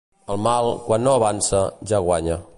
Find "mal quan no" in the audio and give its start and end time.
0.45-1.13